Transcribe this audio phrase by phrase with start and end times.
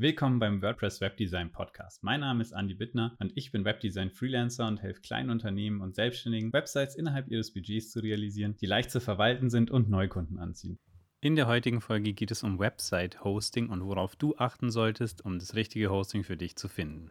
[0.00, 2.04] Willkommen beim WordPress Webdesign Podcast.
[2.04, 5.96] Mein Name ist Andy Bittner und ich bin Webdesign Freelancer und helfe kleinen Unternehmen und
[5.96, 10.78] Selbstständigen, Websites innerhalb ihres Budgets zu realisieren, die leicht zu verwalten sind und Neukunden anziehen.
[11.20, 15.56] In der heutigen Folge geht es um Website-Hosting und worauf du achten solltest, um das
[15.56, 17.10] richtige Hosting für dich zu finden.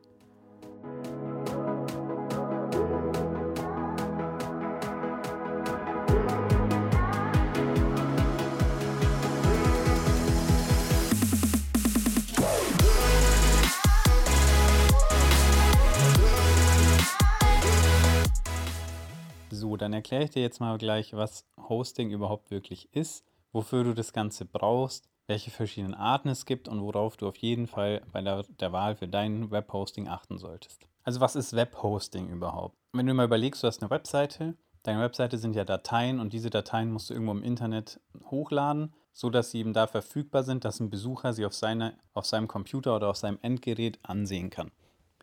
[19.82, 24.14] Dann erkläre ich dir jetzt mal gleich, was Hosting überhaupt wirklich ist, wofür du das
[24.14, 28.44] Ganze brauchst, welche verschiedenen Arten es gibt und worauf du auf jeden Fall bei der,
[28.44, 30.88] der Wahl für dein Webhosting achten solltest.
[31.04, 32.78] Also was ist Webhosting überhaupt?
[32.94, 36.50] Wenn du mal überlegst, du hast eine Webseite, deine Webseite sind ja Dateien und diese
[36.50, 38.00] Dateien musst du irgendwo im Internet
[38.30, 42.48] hochladen, sodass sie eben da verfügbar sind, dass ein Besucher sie auf, seine, auf seinem
[42.48, 44.72] Computer oder auf seinem Endgerät ansehen kann.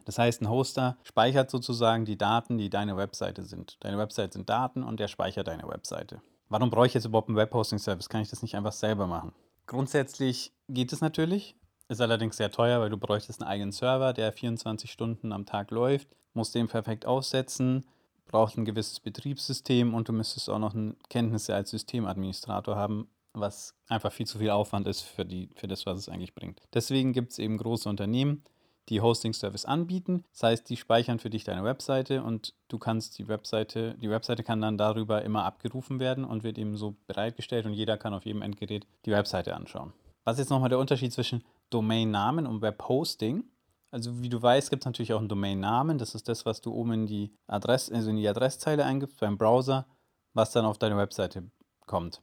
[0.05, 3.77] Das heißt, ein Hoster speichert sozusagen die Daten, die deine Webseite sind.
[3.81, 6.21] Deine Webseite sind Daten und der speichert deine Webseite.
[6.49, 8.09] Warum brauche ich jetzt überhaupt einen Webhosting-Service?
[8.09, 9.33] Kann ich das nicht einfach selber machen?
[9.67, 11.57] Grundsätzlich geht es natürlich,
[11.89, 15.71] ist allerdings sehr teuer, weil du bräuchtest einen eigenen Server, der 24 Stunden am Tag
[15.71, 17.87] läuft, musst den perfekt aufsetzen,
[18.27, 20.75] braucht ein gewisses Betriebssystem und du müsstest auch noch
[21.09, 25.87] Kenntnisse als Systemadministrator haben, was einfach viel zu viel Aufwand ist für, die, für das,
[25.87, 26.61] was es eigentlich bringt.
[26.73, 28.45] Deswegen gibt es eben große Unternehmen,
[28.89, 30.25] die Hosting-Service anbieten.
[30.33, 34.43] Das heißt, die speichern für dich deine Webseite und du kannst die Webseite, die Webseite
[34.43, 38.27] kann dann darüber immer abgerufen werden und wird eben so bereitgestellt und jeder kann auf
[38.27, 39.93] jedem Endgerät die Webseite anschauen.
[40.25, 43.45] Was ist jetzt nochmal der Unterschied zwischen Domainnamen und Webhosting?
[43.91, 45.99] Also wie du weißt, gibt es natürlich auch einen Domainnamen.
[45.99, 49.39] Das ist das, was du oben in die Adresse, also in die Adresszeile eingibst beim
[49.39, 49.87] Browser,
[50.33, 51.45] was dann auf deine Webseite
[51.87, 52.21] kommt.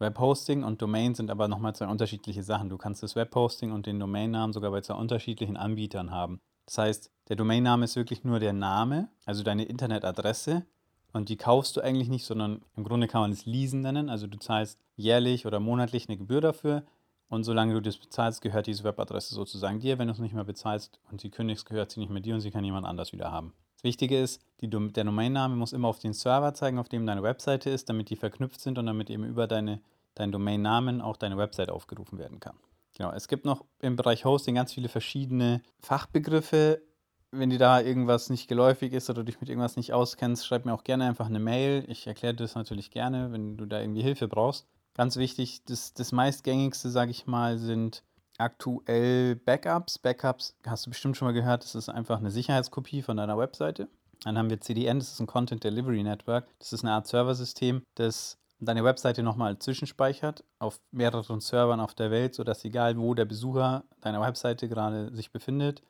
[0.00, 2.70] Webhosting und Domain sind aber nochmal zwei unterschiedliche Sachen.
[2.70, 6.40] Du kannst das Webhosting und den Domainnamen sogar bei zwei unterschiedlichen Anbietern haben.
[6.66, 10.64] Das heißt, der Domainname ist wirklich nur der Name, also deine Internetadresse.
[11.12, 14.08] Und die kaufst du eigentlich nicht, sondern im Grunde kann man es Leasen nennen.
[14.08, 16.84] Also du zahlst jährlich oder monatlich eine Gebühr dafür.
[17.28, 19.98] Und solange du das bezahlst, gehört diese Webadresse sozusagen dir.
[19.98, 22.40] Wenn du es nicht mehr bezahlst und sie kündigst, gehört sie nicht mehr dir und
[22.40, 23.52] sie kann jemand anders wieder haben.
[23.80, 27.22] Das Wichtige ist, die, der Domainname muss immer auf den Server zeigen, auf dem deine
[27.22, 29.80] Webseite ist, damit die verknüpft sind und damit eben über deine,
[30.14, 32.56] deinen Domainnamen auch deine Website aufgerufen werden kann.
[32.96, 36.82] Genau, es gibt noch im Bereich Hosting ganz viele verschiedene Fachbegriffe.
[37.30, 40.74] Wenn dir da irgendwas nicht geläufig ist oder dich mit irgendwas nicht auskennst, schreib mir
[40.74, 41.84] auch gerne einfach eine Mail.
[41.88, 44.66] Ich erkläre dir das natürlich gerne, wenn du da irgendwie Hilfe brauchst.
[44.94, 48.02] Ganz wichtig, das, das meistgängigste, sage ich mal, sind
[48.36, 49.98] aktuell Backups.
[49.98, 53.88] Backups hast du bestimmt schon mal gehört, das ist einfach eine Sicherheitskopie von deiner Webseite.
[54.24, 56.46] Dann haben wir CDN, das ist ein Content Delivery Network.
[56.58, 62.10] Das ist eine Art Serversystem, das deine Webseite nochmal zwischenspeichert auf mehreren Servern auf der
[62.10, 65.82] Welt, sodass egal wo der Besucher deiner Webseite gerade sich befindet,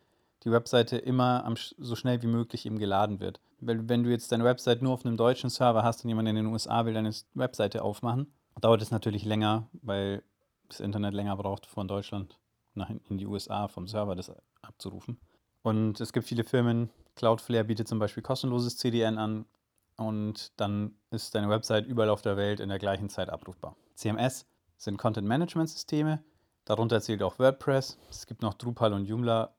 [0.45, 3.41] die Webseite immer am, so schnell wie möglich eben geladen wird.
[3.59, 6.37] Wenn, wenn du jetzt deine Webseite nur auf einem deutschen Server hast und jemand in
[6.37, 10.23] den USA will deine Webseite aufmachen, dauert es natürlich länger, weil
[10.69, 12.39] das Internet länger braucht von Deutschland
[12.75, 14.33] nach in die USA vom Server das
[14.63, 15.19] abzurufen.
[15.63, 19.45] Und es gibt viele Firmen, Cloudflare bietet zum Beispiel kostenloses CDN an
[20.00, 23.77] und dann ist deine Website überall auf der Welt in der gleichen Zeit abrufbar.
[23.94, 24.47] CMS
[24.78, 26.25] sind Content Management Systeme,
[26.65, 27.99] darunter zählt auch WordPress.
[28.09, 29.55] Es gibt noch Drupal und Joomla,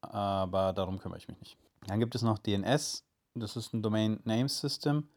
[0.00, 1.58] aber darum kümmere ich mich nicht.
[1.88, 5.08] Dann gibt es noch DNS, das ist ein Domain Name System.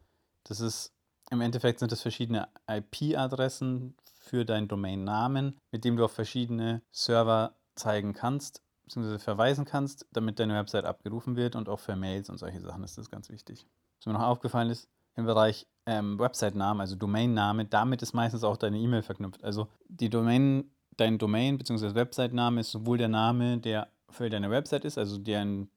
[0.43, 0.91] Das ist
[1.29, 7.55] im Endeffekt sind das verschiedene IP-Adressen für deinen Domainnamen, mit dem du auf verschiedene Server
[7.75, 9.19] zeigen kannst, bzw.
[9.19, 12.97] verweisen kannst, damit deine Website abgerufen wird und auch für Mails und solche Sachen ist
[12.97, 13.67] das ganz wichtig.
[14.03, 18.57] Was mir noch aufgefallen ist, im Bereich ähm, Website-Namen, also Domainname, damit ist meistens auch
[18.57, 19.41] deine E-Mail verknüpft.
[19.45, 20.65] Also die Domain,
[20.97, 21.95] dein Domain bzw.
[21.95, 25.69] Website-Name ist sowohl der Name, der für deine Website ist, also der in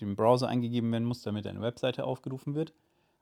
[0.00, 2.72] dem Browser eingegeben werden muss, damit deine Webseite aufgerufen wird,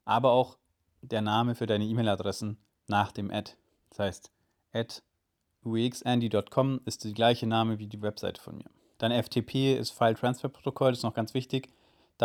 [0.05, 0.57] aber auch
[1.03, 2.57] der Name für deine E-Mail-Adressen
[2.87, 3.55] nach dem Ad.
[3.91, 4.31] Das heißt,
[4.73, 5.03] at
[5.65, 8.71] uxandy.com ist der gleiche Name wie die Webseite von mir.
[8.99, 11.71] Dann FTP ist File Transfer Protokoll, das ist noch ganz wichtig.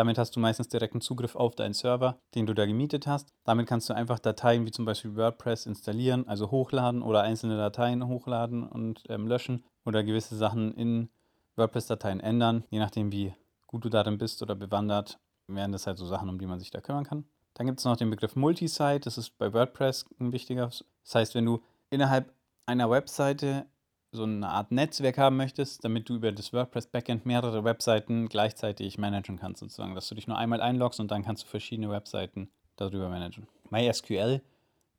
[0.00, 3.34] Damit hast du meistens direkten Zugriff auf deinen Server, den du da gemietet hast.
[3.44, 8.08] Damit kannst du einfach Dateien wie zum Beispiel WordPress installieren, also hochladen oder einzelne Dateien
[8.08, 11.10] hochladen und ähm, löschen oder gewisse Sachen in
[11.56, 12.64] WordPress-Dateien ändern.
[12.70, 13.34] Je nachdem, wie
[13.66, 15.18] gut du darin bist oder bewandert,
[15.48, 17.26] wären das halt so Sachen, um die man sich da kümmern kann.
[17.52, 20.70] Dann gibt es noch den Begriff Multisite, das ist bei WordPress ein wichtiger.
[21.04, 21.60] Das heißt, wenn du
[21.90, 22.32] innerhalb
[22.64, 23.66] einer Webseite
[24.12, 28.98] so eine Art Netzwerk haben möchtest, damit du über das WordPress Backend mehrere Webseiten gleichzeitig
[28.98, 32.50] managen kannst, sozusagen, dass du dich nur einmal einloggst und dann kannst du verschiedene Webseiten
[32.76, 33.46] darüber managen.
[33.70, 34.42] MySQL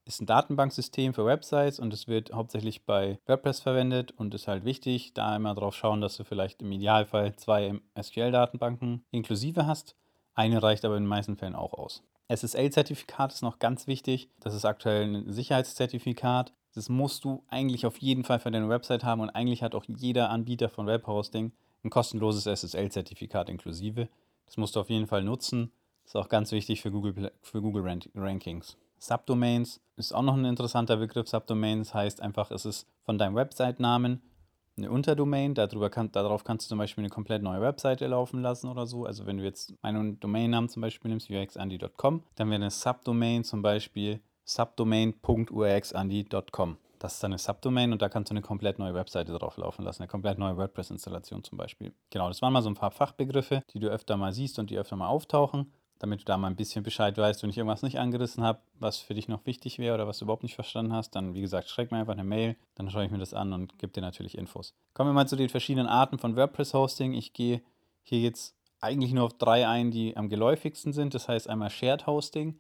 [0.06, 4.66] ist ein Datenbanksystem für Websites und es wird hauptsächlich bei WordPress verwendet und ist halt
[4.66, 9.96] wichtig, da immer drauf schauen, dass du vielleicht im Idealfall zwei SQL-Datenbanken inklusive hast.
[10.34, 12.04] Eine reicht aber in den meisten Fällen auch aus.
[12.30, 14.30] SSL-Zertifikat ist noch ganz wichtig.
[14.40, 16.54] Das ist aktuell ein Sicherheitszertifikat.
[16.74, 19.86] Das musst du eigentlich auf jeden Fall für deine Website haben und eigentlich hat auch
[19.88, 21.52] jeder Anbieter von Webhosting
[21.84, 24.08] ein kostenloses SSL-Zertifikat inklusive.
[24.46, 25.72] Das musst du auf jeden Fall nutzen.
[26.06, 28.78] Ist auch ganz wichtig für Google, für Google Rankings.
[28.98, 31.28] Subdomains ist auch noch ein interessanter Begriff.
[31.28, 34.22] Subdomains heißt einfach, es ist von deinem Website-Namen
[34.78, 35.54] eine Unterdomain.
[35.54, 39.06] Darüber kann, darauf kannst du zum Beispiel eine komplett neue Webseite laufen lassen oder so.
[39.06, 43.62] Also wenn du jetzt einen Domainnamen zum Beispiel nimmst, uxandy.com, dann wäre eine Subdomain zum
[43.62, 46.78] Beispiel subdomain.urxandy.com.
[47.02, 49.84] Das ist dann eine Subdomain und da kannst du eine komplett neue Webseite drauf laufen
[49.84, 51.94] lassen, eine komplett neue WordPress-Installation zum Beispiel.
[52.12, 54.78] Genau, das waren mal so ein paar Fachbegriffe, die du öfter mal siehst und die
[54.78, 57.98] öfter mal auftauchen, damit du da mal ein bisschen Bescheid weißt, wenn ich irgendwas nicht
[57.98, 61.16] angerissen habe, was für dich noch wichtig wäre oder was du überhaupt nicht verstanden hast,
[61.16, 63.80] dann wie gesagt, schreib mir einfach eine Mail, dann schaue ich mir das an und
[63.80, 64.76] gebe dir natürlich Infos.
[64.94, 67.14] Kommen wir mal zu den verschiedenen Arten von WordPress-Hosting.
[67.14, 67.64] Ich gehe
[68.04, 71.16] hier jetzt eigentlich nur auf drei ein, die am geläufigsten sind.
[71.16, 72.60] Das heißt einmal Shared Hosting,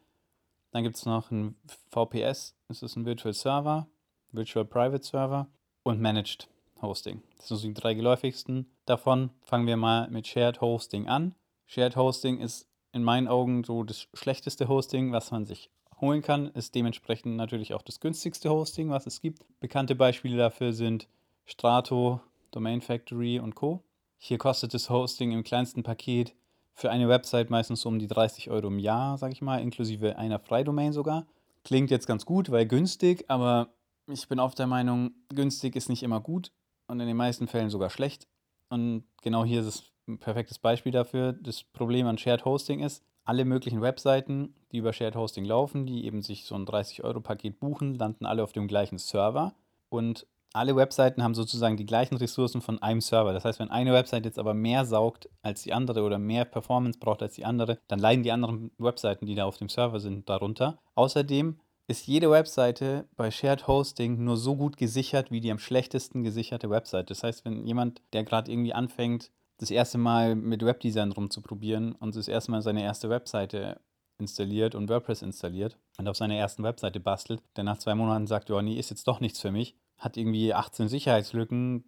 [0.71, 1.56] dann gibt es noch ein
[1.89, 3.88] VPS, das ist ein Virtual Server,
[4.31, 5.47] Virtual Private Server
[5.83, 6.47] und Managed
[6.81, 7.21] Hosting.
[7.38, 9.29] Das sind die drei geläufigsten davon.
[9.41, 11.35] Fangen wir mal mit Shared Hosting an.
[11.68, 15.69] Shared Hosting ist in meinen Augen so das schlechteste Hosting, was man sich
[16.01, 19.45] holen kann, ist dementsprechend natürlich auch das günstigste Hosting, was es gibt.
[19.59, 21.07] Bekannte Beispiele dafür sind
[21.45, 22.19] Strato,
[22.50, 23.83] Domain Factory und Co.
[24.18, 26.35] Hier kostet das Hosting im kleinsten Paket
[26.73, 30.39] für eine Website meistens um die 30 Euro im Jahr, sage ich mal, inklusive einer
[30.39, 31.27] Freidomain sogar.
[31.63, 33.69] Klingt jetzt ganz gut, weil günstig, aber
[34.07, 36.51] ich bin auf der Meinung, günstig ist nicht immer gut
[36.88, 38.27] und in den meisten Fällen sogar schlecht.
[38.69, 41.33] Und genau hier ist es ein perfektes Beispiel dafür.
[41.33, 46.06] Das Problem an Shared Hosting ist, alle möglichen Webseiten, die über Shared Hosting laufen, die
[46.06, 49.53] eben sich so ein 30-Euro-Paket buchen, landen alle auf dem gleichen Server.
[49.89, 53.33] Und alle Webseiten haben sozusagen die gleichen Ressourcen von einem Server.
[53.33, 57.00] Das heißt, wenn eine Website jetzt aber mehr saugt als die andere oder mehr Performance
[57.00, 60.27] braucht als die andere, dann leiden die anderen Webseiten, die da auf dem Server sind,
[60.30, 60.80] darunter.
[60.95, 66.24] Außerdem ist jede Webseite bei Shared Hosting nur so gut gesichert wie die am schlechtesten
[66.24, 67.09] gesicherte Website.
[67.09, 72.15] Das heißt, wenn jemand, der gerade irgendwie anfängt, das erste Mal mit Webdesign rumzuprobieren und
[72.15, 73.80] das erste Mal seine erste Webseite
[74.18, 78.50] installiert und WordPress installiert und auf seiner ersten Webseite bastelt, der nach zwei Monaten sagt,
[78.50, 81.86] ja, nee, ist jetzt doch nichts für mich, hat irgendwie 18 Sicherheitslücken,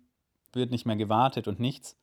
[0.54, 1.98] wird nicht mehr gewartet und nichts.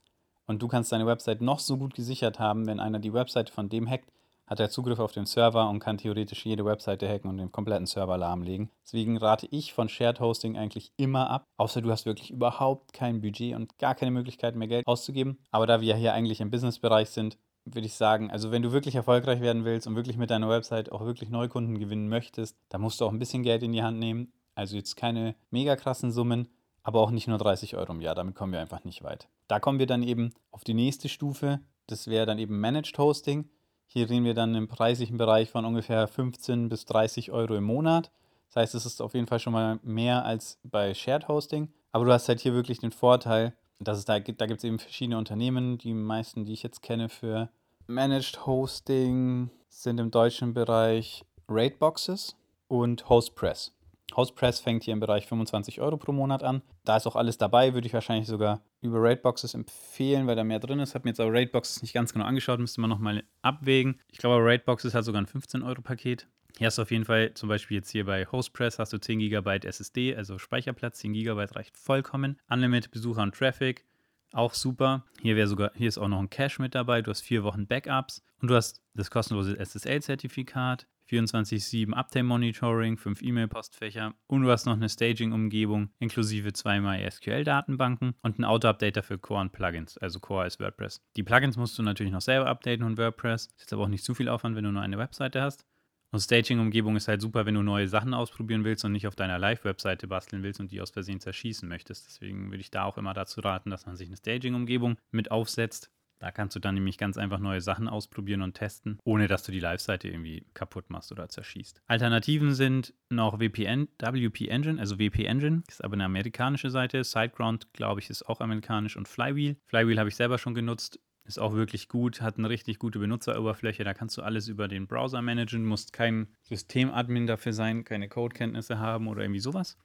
[0.47, 3.69] Und du kannst deine Website noch so gut gesichert haben, wenn einer die Website von
[3.69, 4.11] dem hackt,
[4.51, 7.87] hat er Zugriff auf den Server und kann theoretisch jede Webseite hacken und den kompletten
[7.87, 8.69] Server lahmlegen.
[8.85, 13.21] Deswegen rate ich von Shared Hosting eigentlich immer ab, außer du hast wirklich überhaupt kein
[13.21, 15.39] Budget und gar keine Möglichkeit mehr Geld auszugeben.
[15.53, 18.97] Aber da wir hier eigentlich im Businessbereich sind, würde ich sagen, also wenn du wirklich
[18.97, 23.01] erfolgreich werden willst und wirklich mit deiner Website auch wirklich Neukunden gewinnen möchtest, dann musst
[23.01, 24.33] du auch ein bisschen Geld in die Hand nehmen.
[24.55, 26.49] Also jetzt keine mega krassen Summen,
[26.83, 28.15] aber auch nicht nur 30 Euro im Jahr.
[28.15, 29.29] Damit kommen wir einfach nicht weit.
[29.49, 31.61] Da kommen wir dann eben auf die nächste Stufe.
[31.87, 33.49] Das wäre dann eben Managed Hosting.
[33.87, 38.13] Hier reden wir dann im preislichen Bereich von ungefähr 15 bis 30 Euro im Monat.
[38.49, 41.73] Das heißt, es ist auf jeden Fall schon mal mehr als bei Shared Hosting.
[41.93, 44.65] Aber du hast halt hier wirklich den Vorteil, dass es da gibt, da gibt es
[44.65, 45.79] eben verschiedene Unternehmen.
[45.79, 47.49] Die meisten, die ich jetzt kenne für
[47.87, 52.37] Managed Hosting, sind im deutschen Bereich Rateboxes
[52.69, 53.73] und Hostpress.
[54.17, 56.63] Hostpress fängt hier im Bereich 25 Euro pro Monat an.
[56.85, 60.61] Da ist auch alles dabei, würde ich wahrscheinlich sogar über Rateboxes empfehlen, weil da mehr
[60.61, 60.95] drin ist.
[60.95, 64.01] Habe mir jetzt aber Rateboxes nicht ganz genau angeschaut, müsste man nochmal abwägen.
[64.11, 66.27] Ich glaube, Rateboxes hat sogar ein 15-Euro-Paket.
[66.59, 69.19] Hier hast du auf jeden Fall, zum Beispiel jetzt hier bei Hostpress, hast du 10
[69.21, 72.39] GB SSD, also Speicherplatz, 10 GB reicht vollkommen.
[72.49, 73.85] Unlimited Besucher und Traffic,
[74.33, 75.05] auch super.
[75.23, 77.03] Hier wäre sogar, hier ist auch noch ein Cache mit dabei.
[77.03, 80.87] Du hast vier Wochen Backups und du hast das kostenlose SSL-Zertifikat.
[81.11, 88.45] 24-7 Uptime-Monitoring, 5 E-Mail-Postfächer und du hast noch eine Staging-Umgebung inklusive zwei MySQL-Datenbanken und ein
[88.45, 91.03] Auto-Updater für Core und Plugins, also Core ist WordPress.
[91.17, 93.47] Die Plugins musst du natürlich noch selber updaten und WordPress.
[93.47, 95.67] Ist jetzt aber auch nicht zu viel Aufwand, wenn du nur eine Webseite hast.
[96.13, 99.39] Und Staging-Umgebung ist halt super, wenn du neue Sachen ausprobieren willst und nicht auf deiner
[99.39, 102.07] Live-Webseite basteln willst und die aus Versehen zerschießen möchtest.
[102.07, 105.91] Deswegen würde ich da auch immer dazu raten, dass man sich eine Staging-Umgebung mit aufsetzt.
[106.21, 109.53] Da kannst du dann nämlich ganz einfach neue Sachen ausprobieren und testen, ohne dass du
[109.53, 111.83] die Live-Seite irgendwie kaputt machst oder zerschießt.
[111.87, 117.05] Alternativen sind noch VPN, WP Engine, also WP Engine, ist aber eine amerikanische Seite.
[117.05, 119.57] SiteGround, glaube ich, ist auch amerikanisch und Flywheel.
[119.67, 123.83] Flywheel habe ich selber schon genutzt, ist auch wirklich gut, hat eine richtig gute Benutzeroberfläche.
[123.83, 128.79] Da kannst du alles über den Browser managen, musst kein Systemadmin dafür sein, keine Codekenntnisse
[128.79, 129.79] haben oder irgendwie sowas.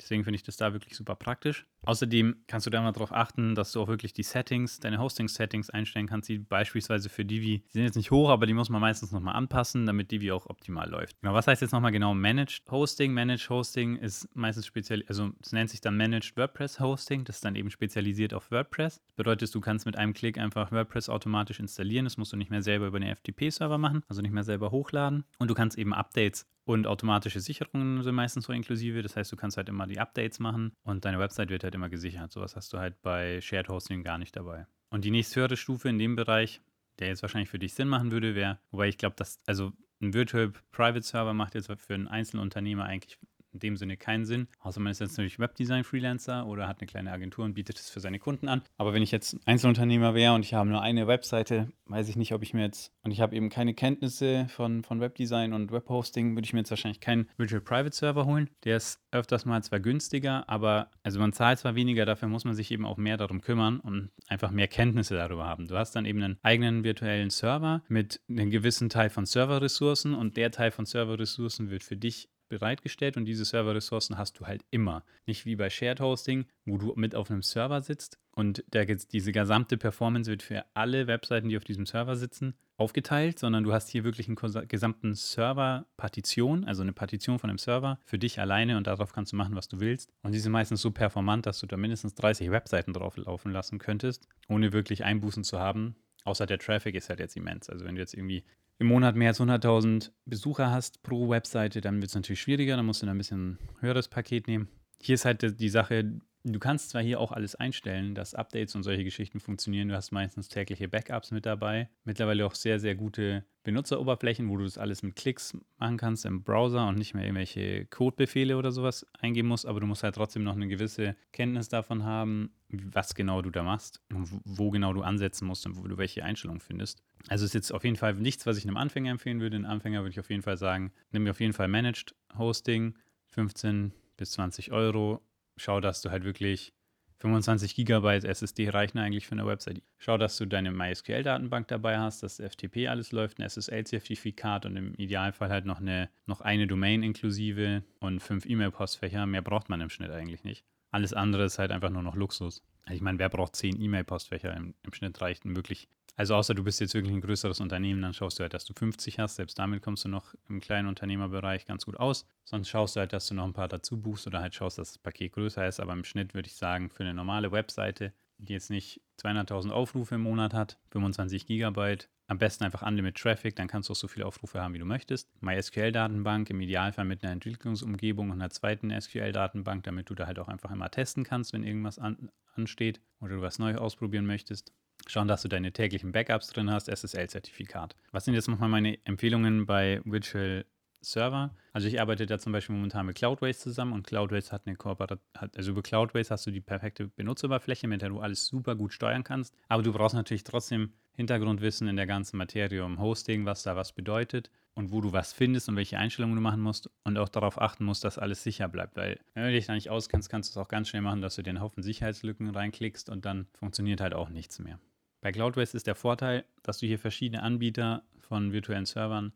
[0.00, 1.66] Deswegen finde ich das da wirklich super praktisch.
[1.82, 5.70] Außerdem kannst du da mal darauf achten, dass du auch wirklich die Settings, deine Hosting-Settings
[5.70, 8.80] einstellen kannst, die beispielsweise für Divi, die sind jetzt nicht hoch, aber die muss man
[8.80, 11.20] meistens nochmal anpassen, damit Divi auch optimal läuft.
[11.20, 13.12] Genau, was heißt jetzt nochmal genau Managed Hosting?
[13.12, 17.44] Managed Hosting ist meistens speziell, also es nennt sich dann Managed WordPress Hosting, das ist
[17.44, 19.00] dann eben spezialisiert auf WordPress.
[19.06, 22.50] Das bedeutet, du kannst mit einem Klick einfach WordPress automatisch installieren, das musst du nicht
[22.50, 25.94] mehr selber über den FTP-Server machen, also nicht mehr selber hochladen und du kannst eben
[25.94, 29.02] Updates und automatische Sicherungen sind meistens so inklusive.
[29.02, 31.88] Das heißt, du kannst halt immer die Updates machen und deine Website wird halt immer
[31.88, 32.32] gesichert.
[32.32, 34.66] Sowas hast du halt bei Shared Hosting gar nicht dabei.
[34.90, 36.60] Und die nächsthöhere Stufe in dem Bereich,
[36.98, 39.72] der jetzt wahrscheinlich für dich Sinn machen würde, wäre, wobei ich glaube, dass, also
[40.02, 43.18] ein Virtual Private Server macht jetzt für einen Einzelunternehmer eigentlich
[43.52, 44.48] in dem Sinne keinen Sinn.
[44.60, 48.00] Außer man ist jetzt natürlich Webdesign-Freelancer oder hat eine kleine Agentur und bietet es für
[48.00, 48.62] seine Kunden an.
[48.76, 52.32] Aber wenn ich jetzt Einzelunternehmer wäre und ich habe nur eine Webseite, weiß ich nicht,
[52.32, 56.36] ob ich mir jetzt, und ich habe eben keine Kenntnisse von, von Webdesign und Webhosting,
[56.36, 58.50] würde ich mir jetzt wahrscheinlich keinen Virtual Private Server holen.
[58.64, 62.54] Der ist öfters mal zwar günstiger, aber also man zahlt zwar weniger, dafür muss man
[62.54, 65.66] sich eben auch mehr darum kümmern und einfach mehr Kenntnisse darüber haben.
[65.66, 70.36] Du hast dann eben einen eigenen virtuellen Server mit einem gewissen Teil von Serverressourcen und
[70.36, 75.04] der Teil von Serverressourcen wird für dich bereitgestellt und diese Serverressourcen hast du halt immer.
[75.24, 79.32] Nicht wie bei Shared Hosting, wo du mit auf einem Server sitzt und der, diese
[79.32, 83.88] gesamte Performance wird für alle Webseiten, die auf diesem Server sitzen, aufgeteilt, sondern du hast
[83.90, 88.86] hier wirklich einen gesamten Server-Partition, also eine Partition von einem Server für dich alleine und
[88.86, 90.12] darauf kannst du machen, was du willst.
[90.22, 93.78] Und die sind meistens so performant, dass du da mindestens 30 Webseiten drauf laufen lassen
[93.78, 95.96] könntest, ohne wirklich Einbußen zu haben.
[96.24, 97.68] Außer der Traffic ist halt jetzt immens.
[97.68, 98.44] Also wenn du jetzt irgendwie
[98.80, 102.86] im Monat mehr als 100.000 Besucher hast pro Webseite, dann wird es natürlich schwieriger, dann
[102.86, 104.68] musst du ein bisschen höheres Paket nehmen.
[105.00, 108.82] Hier ist halt die Sache, Du kannst zwar hier auch alles einstellen, dass Updates und
[108.82, 109.88] solche Geschichten funktionieren.
[109.88, 111.90] Du hast meistens tägliche Backups mit dabei.
[112.04, 116.42] Mittlerweile auch sehr, sehr gute Benutzeroberflächen, wo du das alles mit Klicks machen kannst im
[116.42, 119.66] Browser und nicht mehr irgendwelche Codebefehle oder sowas eingeben musst.
[119.66, 123.62] Aber du musst halt trotzdem noch eine gewisse Kenntnis davon haben, was genau du da
[123.62, 127.02] machst und wo genau du ansetzen musst und wo du welche Einstellungen findest.
[127.28, 129.56] Also ist jetzt auf jeden Fall nichts, was ich einem Anfänger empfehlen würde.
[129.56, 132.94] Einem Anfänger würde ich auf jeden Fall sagen, nimm mir auf jeden Fall Managed Hosting,
[133.28, 135.22] 15 bis 20 Euro
[135.60, 136.72] schau, dass du halt wirklich
[137.18, 139.82] 25 Gigabyte SSD reichen eigentlich für eine Website.
[139.98, 144.94] Schau, dass du deine MySQL-Datenbank dabei hast, dass FTP alles läuft, ein SSL-Zertifikat und im
[144.94, 149.26] Idealfall halt noch eine, noch eine Domain inklusive und fünf E-Mail-Postfächer.
[149.26, 150.64] Mehr braucht man im Schnitt eigentlich nicht.
[150.90, 152.62] Alles andere ist halt einfach nur noch Luxus.
[152.84, 154.56] Also ich meine, wer braucht zehn E-Mail-Postfächer?
[154.56, 155.88] Im, Im, Schnitt reicht wirklich.
[156.20, 158.74] Also außer du bist jetzt wirklich ein größeres Unternehmen, dann schaust du halt, dass du
[158.74, 159.36] 50 hast.
[159.36, 162.26] Selbst damit kommst du noch im kleinen Unternehmerbereich ganz gut aus.
[162.44, 164.92] Sonst schaust du halt, dass du noch ein paar dazu buchst oder halt schaust, dass
[164.92, 165.80] das Paket größer ist.
[165.80, 170.16] Aber im Schnitt würde ich sagen, für eine normale Webseite, die jetzt nicht 200.000 Aufrufe
[170.16, 174.06] im Monat hat, 25 Gigabyte, am besten einfach Unlimit Traffic, dann kannst du auch so
[174.06, 175.30] viele Aufrufe haben, wie du möchtest.
[175.40, 180.48] MySQL-Datenbank im Idealfall mit einer Entwicklungsumgebung und einer zweiten SQL-Datenbank, damit du da halt auch
[180.48, 184.74] einfach immer testen kannst, wenn irgendwas an, ansteht oder du was neu ausprobieren möchtest.
[185.10, 187.96] Schauen, dass du deine täglichen Backups drin hast, SSL-Zertifikat.
[188.12, 190.64] Was sind jetzt nochmal meine Empfehlungen bei Virtual
[191.02, 191.54] Server.
[191.72, 195.24] Also ich arbeite da zum Beispiel momentan mit Cloudways zusammen und Cloudways hat eine Kooperation,
[195.54, 199.24] also über Cloudways hast du die perfekte Benutzeroberfläche, mit der du alles super gut steuern
[199.24, 199.54] kannst.
[199.68, 203.92] Aber du brauchst natürlich trotzdem Hintergrundwissen in der ganzen Materie um Hosting, was da was
[203.92, 207.60] bedeutet und wo du was findest und welche Einstellungen du machen musst und auch darauf
[207.60, 208.96] achten musst, dass alles sicher bleibt.
[208.96, 211.36] Weil wenn du dich da nicht auskennst, kannst du es auch ganz schnell machen, dass
[211.36, 214.78] du den Haufen Sicherheitslücken reinklickst und dann funktioniert halt auch nichts mehr.
[215.20, 219.32] Bei Cloudways ist der Vorteil, dass du hier verschiedene Anbieter von virtuellen Servern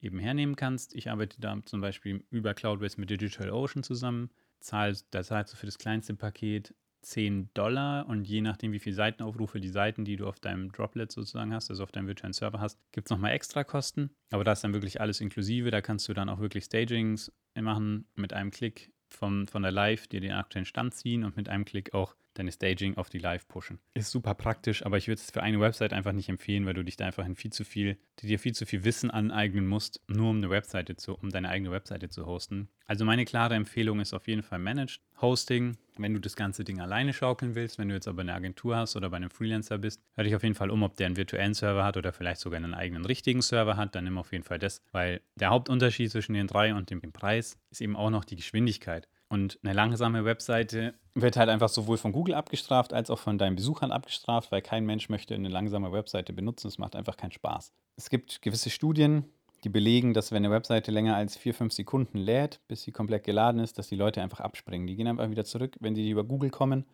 [0.00, 0.94] eben hernehmen kannst.
[0.94, 4.30] Ich arbeite da zum Beispiel über Cloudways mit DigitalOcean zusammen.
[4.60, 8.96] Zahl, da zahlst du für das kleinste Paket 10 Dollar und je nachdem, wie viele
[8.96, 12.60] Seitenaufrufe die Seiten, die du auf deinem Droplet sozusagen hast, also auf deinem virtuellen Server
[12.60, 14.10] hast, gibt es nochmal extra Kosten.
[14.30, 15.70] Aber da ist dann wirklich alles inklusive.
[15.70, 20.08] Da kannst du dann auch wirklich Stagings machen mit einem Klick vom, von der Live,
[20.08, 23.48] dir den aktuellen Stand ziehen und mit einem Klick auch deine Staging auf die Live
[23.48, 23.78] pushen.
[23.94, 26.84] Ist super praktisch, aber ich würde es für eine Website einfach nicht empfehlen, weil du
[26.84, 30.30] dich da einfach in viel zu viel, dir viel zu viel Wissen aneignen musst, nur
[30.30, 32.68] um eine Webseite zu, um deine eigene Webseite zu hosten.
[32.86, 35.76] Also meine klare Empfehlung ist auf jeden Fall Managed Hosting.
[35.96, 38.96] Wenn du das ganze Ding alleine schaukeln willst, wenn du jetzt aber eine Agentur hast
[38.96, 41.54] oder bei einem Freelancer bist, hör dich auf jeden Fall um, ob der einen virtuellen
[41.54, 44.58] Server hat oder vielleicht sogar einen eigenen richtigen Server hat, dann nimm auf jeden Fall
[44.58, 48.36] das, weil der Hauptunterschied zwischen den drei und dem Preis ist eben auch noch die
[48.36, 49.08] Geschwindigkeit.
[49.32, 53.54] Und eine langsame Webseite wird halt einfach sowohl von Google abgestraft als auch von deinen
[53.54, 56.66] Besuchern abgestraft, weil kein Mensch möchte eine langsame Webseite benutzen.
[56.66, 57.72] Es macht einfach keinen Spaß.
[57.96, 59.24] Es gibt gewisse Studien,
[59.62, 63.22] die belegen, dass wenn eine Webseite länger als 4, 5 Sekunden lädt, bis sie komplett
[63.22, 64.88] geladen ist, dass die Leute einfach abspringen.
[64.88, 66.84] Die gehen einfach wieder zurück, wenn sie über Google kommen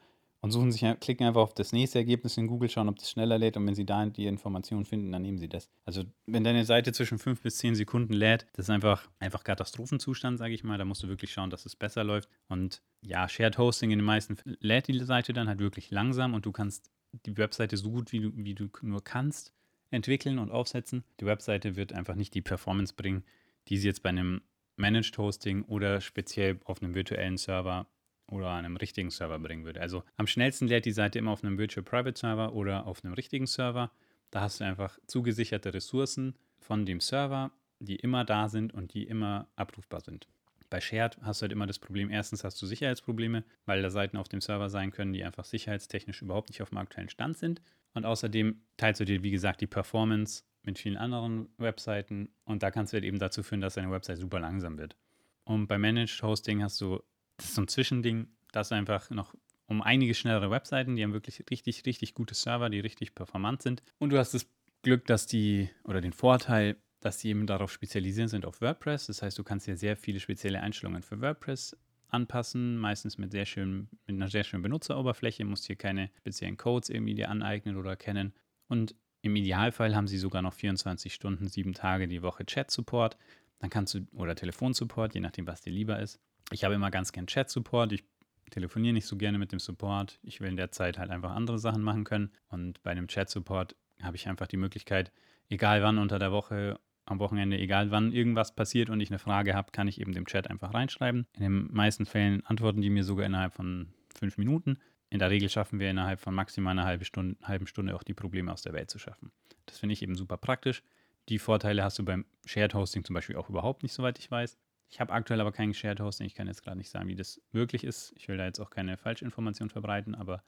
[0.41, 3.39] und suchen sich, klicken einfach auf das nächste Ergebnis in Google, schauen, ob das schneller
[3.39, 5.69] lädt und wenn sie da die Informationen finden, dann nehmen sie das.
[5.85, 10.39] Also wenn deine Seite zwischen fünf bis zehn Sekunden lädt, das ist einfach, einfach Katastrophenzustand,
[10.39, 10.79] sage ich mal.
[10.79, 12.29] Da musst du wirklich schauen, dass es besser läuft.
[12.49, 16.47] Und ja, Shared Hosting in den meisten lädt die Seite dann halt wirklich langsam und
[16.47, 16.91] du kannst
[17.25, 19.53] die Webseite so gut, wie du, wie du nur kannst,
[19.91, 21.05] entwickeln und aufsetzen.
[21.21, 23.25] Die Webseite wird einfach nicht die Performance bringen,
[23.69, 24.43] die sie jetzt bei einem
[24.77, 27.87] Managed Hosting oder speziell auf einem virtuellen Server
[28.29, 29.81] oder einem richtigen Server bringen würde.
[29.81, 33.15] Also am schnellsten lädt die Seite immer auf einem Virtual Private Server oder auf einem
[33.15, 33.91] richtigen Server.
[34.31, 39.05] Da hast du einfach zugesicherte Ressourcen von dem Server, die immer da sind und die
[39.05, 40.27] immer abrufbar sind.
[40.69, 44.17] Bei Shared hast du halt immer das Problem, erstens hast du Sicherheitsprobleme, weil da Seiten
[44.17, 47.63] auf dem Server sein können, die einfach sicherheitstechnisch überhaupt nicht auf dem aktuellen Stand sind.
[47.95, 52.73] Und außerdem teilst du dir, wie gesagt, die Performance mit vielen anderen Webseiten und da
[52.73, 54.97] kannst du halt eben dazu führen, dass deine Website super langsam wird.
[55.45, 57.01] Und bei Managed Hosting hast du
[57.37, 59.35] das ist so ein Zwischending, das einfach noch
[59.67, 63.83] um einige schnellere Webseiten, die haben wirklich richtig, richtig gute Server, die richtig performant sind.
[63.99, 64.47] Und du hast das
[64.83, 69.07] Glück, dass die, oder den Vorteil, dass die eben darauf spezialisiert sind auf WordPress.
[69.07, 71.77] Das heißt, du kannst dir sehr viele spezielle Einstellungen für WordPress
[72.09, 76.89] anpassen, meistens mit, sehr schön, mit einer sehr schönen Benutzeroberfläche, musst hier keine speziellen Codes
[76.89, 78.33] irgendwie dir aneignen oder kennen.
[78.69, 83.17] Und im Idealfall haben sie sogar noch 24 Stunden, sieben Tage die Woche Chat-Support.
[83.59, 86.21] Dann kannst du, oder Telefonsupport, je nachdem, was dir lieber ist.
[86.53, 87.93] Ich habe immer ganz gern Chat-Support.
[87.93, 88.05] Ich
[88.51, 90.19] telefoniere nicht so gerne mit dem Support.
[90.23, 92.33] Ich will in der Zeit halt einfach andere Sachen machen können.
[92.49, 95.13] Und bei einem Chat-Support habe ich einfach die Möglichkeit,
[95.49, 99.55] egal wann unter der Woche, am Wochenende, egal wann irgendwas passiert und ich eine Frage
[99.55, 101.27] habe, kann ich eben dem Chat einfach reinschreiben.
[101.35, 104.79] In den meisten Fällen antworten die mir sogar innerhalb von fünf Minuten.
[105.09, 108.15] In der Regel schaffen wir innerhalb von maximal einer halben Stunde, halben Stunde auch die
[108.15, 109.31] Probleme aus der Welt zu schaffen.
[109.67, 110.83] Das finde ich eben super praktisch.
[111.29, 114.59] Die Vorteile hast du beim Shared Hosting zum Beispiel auch überhaupt nicht, soweit ich weiß.
[114.89, 116.27] Ich habe aktuell aber keinen Shared Hosting.
[116.27, 118.13] Ich kann jetzt gerade nicht sagen, wie das wirklich ist.
[118.17, 120.43] Ich will da jetzt auch keine Falschinformation verbreiten, aber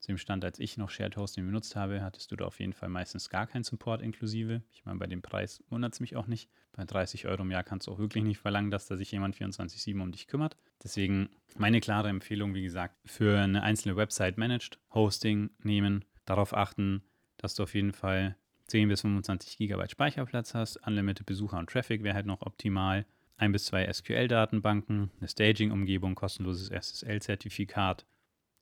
[0.00, 2.74] zu dem Stand, als ich noch Shared Hosting benutzt habe, hattest du da auf jeden
[2.74, 4.62] Fall meistens gar keinen Support inklusive.
[4.72, 6.50] Ich meine, bei dem Preis wundert es mich auch nicht.
[6.72, 9.36] Bei 30 Euro im Jahr kannst du auch wirklich nicht verlangen, dass da sich jemand
[9.36, 10.56] 24-7 um dich kümmert.
[10.82, 17.02] Deswegen meine klare Empfehlung, wie gesagt, für eine einzelne Website managed Hosting nehmen, darauf achten,
[17.38, 20.76] dass du auf jeden Fall 10 bis 25 Gigabyte Speicherplatz hast.
[20.86, 26.68] Unlimited Besucher und Traffic wäre halt noch optimal ein bis zwei SQL-Datenbanken, eine Staging-Umgebung, kostenloses
[26.68, 28.06] SSL-Zertifikat,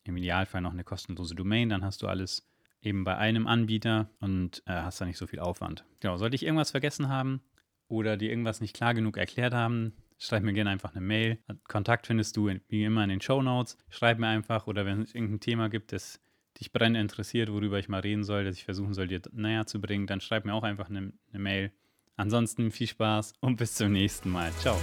[0.04, 2.46] im Idealfall noch eine kostenlose Domain, dann hast du alles
[2.82, 5.84] eben bei einem Anbieter und äh, hast da nicht so viel Aufwand.
[6.00, 7.40] Genau, sollte ich irgendwas vergessen haben
[7.88, 11.38] oder dir irgendwas nicht klar genug erklärt haben, schreib mir gerne einfach eine Mail.
[11.66, 13.78] Kontakt findest du wie immer in den Show Notes.
[13.88, 16.20] Schreib mir einfach oder wenn es irgendein Thema gibt, das
[16.60, 19.80] dich brennend interessiert, worüber ich mal reden soll, das ich versuchen soll, dir näher zu
[19.80, 21.72] bringen, dann schreib mir auch einfach eine, eine Mail.
[22.16, 24.52] Ansonsten viel Spaß und bis zum nächsten Mal.
[24.60, 24.78] Ciao.